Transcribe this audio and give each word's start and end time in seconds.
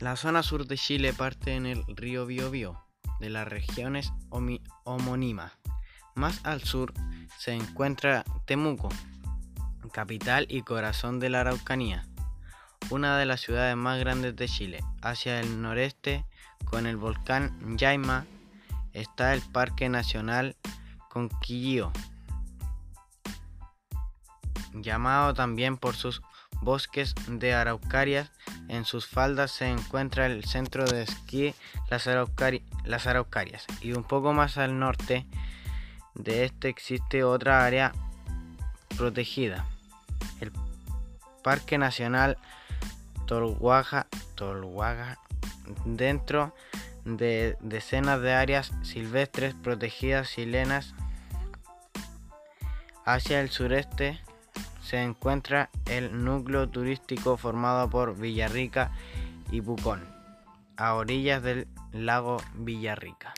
La 0.00 0.16
zona 0.16 0.42
sur 0.42 0.66
de 0.66 0.78
Chile 0.78 1.12
parte 1.12 1.54
en 1.54 1.66
el 1.66 1.84
río 1.86 2.24
Biobío, 2.24 2.82
de 3.20 3.28
las 3.28 3.46
regiones 3.46 4.10
homónimas. 4.30 5.52
Más 6.14 6.40
al 6.46 6.62
sur 6.64 6.94
se 7.38 7.52
encuentra 7.52 8.24
Temuco, 8.46 8.88
capital 9.92 10.46
y 10.48 10.62
corazón 10.62 11.20
de 11.20 11.28
la 11.28 11.42
Araucanía, 11.42 12.08
una 12.88 13.18
de 13.18 13.26
las 13.26 13.42
ciudades 13.42 13.76
más 13.76 13.98
grandes 14.00 14.34
de 14.36 14.48
Chile. 14.48 14.80
Hacia 15.02 15.38
el 15.38 15.60
noreste, 15.60 16.24
con 16.64 16.86
el 16.86 16.96
volcán 16.96 17.76
Yaima, 17.76 18.24
está 18.94 19.34
el 19.34 19.42
Parque 19.42 19.90
Nacional 19.90 20.56
Conquillío, 21.10 21.92
llamado 24.72 25.34
también 25.34 25.76
por 25.76 25.94
sus 25.94 26.22
bosques 26.60 27.14
de 27.28 27.54
araucarias. 27.54 28.30
En 28.68 28.84
sus 28.84 29.06
faldas 29.06 29.50
se 29.50 29.68
encuentra 29.68 30.26
el 30.26 30.44
centro 30.44 30.84
de 30.84 31.02
esquí 31.02 31.54
Las, 31.90 32.06
Araucarias 33.06 33.66
y 33.80 33.92
un 33.92 34.04
poco 34.04 34.32
más 34.32 34.58
al 34.58 34.78
norte 34.78 35.26
de 36.14 36.44
este 36.44 36.68
existe 36.68 37.24
otra 37.24 37.64
área 37.64 37.92
protegida, 38.96 39.64
el 40.40 40.52
Parque 41.42 41.78
Nacional 41.78 42.36
Tolhuaga, 43.26 44.06
dentro 45.84 46.54
de 47.04 47.56
decenas 47.60 48.20
de 48.20 48.34
áreas 48.34 48.72
silvestres 48.82 49.54
protegidas 49.54 50.30
chilenas 50.30 50.94
hacia 53.04 53.40
el 53.40 53.50
sureste 53.50 54.20
se 54.90 55.00
encuentra 55.00 55.70
el 55.86 56.24
núcleo 56.24 56.68
turístico 56.68 57.36
formado 57.36 57.88
por 57.88 58.18
Villarrica 58.18 58.90
y 59.52 59.60
Pucón, 59.60 60.02
a 60.76 60.94
orillas 60.94 61.44
del 61.44 61.68
lago 61.92 62.38
Villarrica. 62.54 63.32